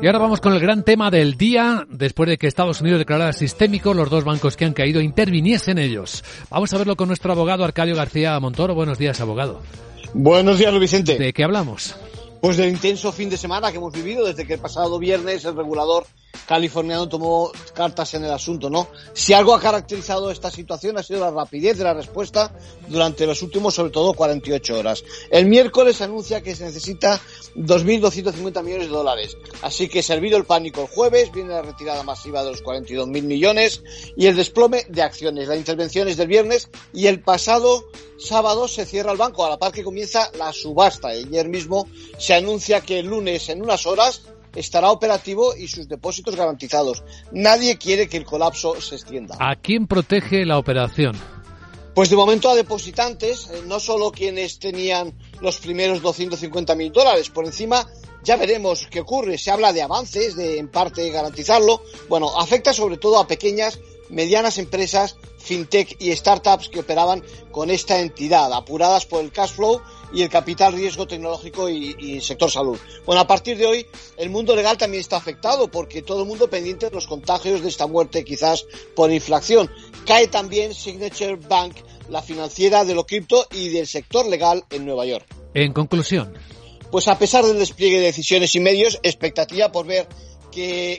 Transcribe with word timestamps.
Y 0.00 0.06
ahora 0.06 0.18
vamos 0.18 0.40
con 0.40 0.52
el 0.52 0.58
gran 0.58 0.82
tema 0.82 1.10
del 1.10 1.36
día, 1.36 1.86
después 1.88 2.28
de 2.28 2.36
que 2.36 2.48
Estados 2.48 2.80
Unidos 2.80 2.98
declarara 2.98 3.32
sistémico 3.32 3.94
los 3.94 4.10
dos 4.10 4.24
bancos 4.24 4.56
que 4.56 4.64
han 4.64 4.72
caído 4.72 5.00
interviniesen 5.00 5.78
ellos. 5.78 6.24
Vamos 6.50 6.74
a 6.74 6.78
verlo 6.78 6.96
con 6.96 7.06
nuestro 7.06 7.32
abogado 7.32 7.64
Arcadio 7.64 7.94
García 7.94 8.38
Montoro. 8.40 8.74
Buenos 8.74 8.98
días, 8.98 9.20
abogado. 9.20 9.60
Buenos 10.12 10.58
días, 10.58 10.72
Luis 10.72 10.90
Vicente. 10.90 11.18
¿De 11.18 11.32
qué 11.32 11.44
hablamos? 11.44 11.94
Pues 12.40 12.56
del 12.56 12.70
intenso 12.70 13.12
fin 13.12 13.30
de 13.30 13.36
semana 13.36 13.70
que 13.70 13.76
hemos 13.76 13.92
vivido 13.92 14.26
desde 14.26 14.44
que 14.44 14.54
el 14.54 14.60
pasado 14.60 14.98
viernes 14.98 15.44
el 15.44 15.56
regulador 15.56 16.04
californiano 16.46 17.08
tomó 17.08 17.50
cartas 17.74 18.14
en 18.14 18.24
el 18.24 18.30
asunto, 18.30 18.68
¿no? 18.68 18.88
Si 19.12 19.32
algo 19.32 19.54
ha 19.54 19.60
caracterizado 19.60 20.30
esta 20.30 20.50
situación 20.50 20.98
ha 20.98 21.02
sido 21.02 21.20
la 21.20 21.30
rapidez 21.30 21.78
de 21.78 21.84
la 21.84 21.94
respuesta 21.94 22.52
durante 22.88 23.26
los 23.26 23.42
últimos, 23.42 23.74
sobre 23.74 23.90
todo, 23.90 24.14
48 24.14 24.78
horas. 24.78 25.04
El 25.30 25.46
miércoles 25.46 26.00
anuncia 26.00 26.42
que 26.42 26.54
se 26.54 26.64
necesita 26.64 27.20
2.250 27.56 28.62
millones 28.62 28.86
de 28.88 28.92
dólares. 28.92 29.36
Así 29.62 29.88
que 29.88 30.02
servido 30.02 30.36
el 30.36 30.44
pánico 30.44 30.82
el 30.82 30.88
jueves, 30.88 31.32
viene 31.32 31.50
la 31.50 31.62
retirada 31.62 32.02
masiva 32.02 32.42
de 32.44 32.50
los 32.50 32.62
42.000 32.62 33.22
millones 33.22 33.82
y 34.16 34.26
el 34.26 34.36
desplome 34.36 34.84
de 34.88 35.02
acciones. 35.02 35.48
La 35.48 35.56
intervención 35.56 36.08
es 36.08 36.16
del 36.16 36.28
viernes 36.28 36.68
y 36.92 37.06
el 37.06 37.20
pasado 37.20 37.84
sábado 38.18 38.68
se 38.68 38.86
cierra 38.86 39.12
el 39.12 39.18
banco 39.18 39.44
a 39.44 39.50
la 39.50 39.58
par 39.58 39.72
que 39.72 39.84
comienza 39.84 40.30
la 40.38 40.52
subasta. 40.52 41.08
Ayer 41.08 41.48
mismo 41.48 41.88
se 42.18 42.34
anuncia 42.34 42.80
que 42.80 43.00
el 43.00 43.06
lunes, 43.06 43.48
en 43.48 43.62
unas 43.62 43.86
horas, 43.86 44.22
estará 44.54 44.90
operativo 44.90 45.54
y 45.56 45.68
sus 45.68 45.88
depósitos 45.88 46.36
garantizados. 46.36 47.02
Nadie 47.32 47.78
quiere 47.78 48.08
que 48.08 48.16
el 48.16 48.24
colapso 48.24 48.80
se 48.80 48.96
extienda. 48.96 49.36
¿A 49.38 49.56
quién 49.56 49.86
protege 49.86 50.44
la 50.44 50.58
operación? 50.58 51.16
Pues 51.94 52.08
de 52.08 52.16
momento 52.16 52.48
a 52.48 52.54
depositantes, 52.54 53.50
eh, 53.52 53.62
no 53.66 53.78
solo 53.78 54.12
quienes 54.12 54.58
tenían 54.58 55.12
los 55.40 55.58
primeros 55.58 56.00
250 56.00 56.74
mil 56.74 56.90
dólares, 56.90 57.28
por 57.28 57.44
encima 57.44 57.86
ya 58.24 58.36
veremos 58.36 58.86
qué 58.90 59.00
ocurre. 59.00 59.36
Se 59.36 59.50
habla 59.50 59.72
de 59.72 59.82
avances, 59.82 60.36
de 60.36 60.58
en 60.58 60.68
parte 60.68 61.10
garantizarlo. 61.10 61.82
Bueno, 62.08 62.38
afecta 62.38 62.72
sobre 62.72 62.96
todo 62.96 63.18
a 63.18 63.26
pequeñas, 63.26 63.78
medianas 64.08 64.58
empresas, 64.58 65.16
fintech 65.38 65.96
y 66.00 66.12
startups 66.12 66.68
que 66.68 66.80
operaban 66.80 67.22
con 67.50 67.70
esta 67.70 68.00
entidad, 68.00 68.52
apuradas 68.52 69.04
por 69.04 69.22
el 69.22 69.32
cash 69.32 69.52
flow 69.52 69.82
y 70.12 70.22
el 70.22 70.28
capital 70.28 70.74
riesgo 70.74 71.06
tecnológico 71.06 71.68
y, 71.68 71.96
y, 71.98 72.20
sector 72.20 72.50
salud. 72.50 72.78
Bueno, 73.06 73.20
a 73.20 73.26
partir 73.26 73.56
de 73.56 73.66
hoy 73.66 73.86
el 74.16 74.30
mundo 74.30 74.54
legal 74.54 74.76
también 74.76 75.00
está 75.00 75.16
afectado 75.16 75.68
porque 75.68 76.02
todo 76.02 76.22
el 76.22 76.28
mundo 76.28 76.48
pendiente 76.48 76.86
de 76.86 76.94
los 76.94 77.06
contagios 77.06 77.62
de 77.62 77.68
esta 77.68 77.86
muerte 77.86 78.24
quizás 78.24 78.66
por 78.94 79.10
inflación. 79.10 79.70
Cae 80.06 80.28
también 80.28 80.74
Signature 80.74 81.36
Bank, 81.36 81.76
la 82.08 82.22
financiera 82.22 82.84
de 82.84 82.94
lo 82.94 83.06
cripto 83.06 83.46
y 83.52 83.68
del 83.68 83.86
sector 83.86 84.26
legal 84.26 84.64
en 84.70 84.84
Nueva 84.84 85.06
York. 85.06 85.26
En 85.54 85.72
conclusión. 85.72 86.34
Pues 86.90 87.08
a 87.08 87.18
pesar 87.18 87.44
del 87.44 87.58
despliegue 87.58 88.00
de 88.00 88.06
decisiones 88.06 88.54
y 88.54 88.60
medios, 88.60 88.98
expectativa 89.02 89.72
por 89.72 89.86
ver 89.86 90.06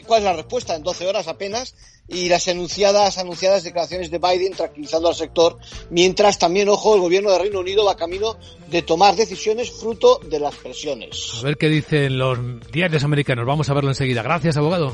cuál 0.05 0.19
es 0.19 0.25
la 0.25 0.33
respuesta 0.33 0.75
en 0.75 0.83
12 0.83 1.07
horas 1.07 1.27
apenas 1.27 1.75
y 2.07 2.27
las 2.27 2.47
anunciadas, 2.47 3.17
anunciadas 3.17 3.63
declaraciones 3.63 4.11
de 4.11 4.19
Biden 4.19 4.53
tranquilizando 4.53 5.07
al 5.07 5.15
sector, 5.15 5.57
mientras 5.89 6.37
también, 6.37 6.69
ojo, 6.69 6.95
el 6.95 7.01
gobierno 7.01 7.31
de 7.31 7.39
Reino 7.39 7.59
Unido 7.59 7.85
va 7.85 7.95
camino 7.95 8.37
de 8.69 8.81
tomar 8.81 9.15
decisiones 9.15 9.71
fruto 9.71 10.19
de 10.19 10.39
las 10.39 10.55
presiones. 10.55 11.39
A 11.39 11.43
ver 11.43 11.57
qué 11.57 11.69
dicen 11.69 12.17
los 12.17 12.37
diarios 12.71 13.03
americanos. 13.03 13.45
Vamos 13.45 13.69
a 13.69 13.73
verlo 13.73 13.91
enseguida. 13.91 14.21
Gracias, 14.21 14.57
abogado. 14.57 14.93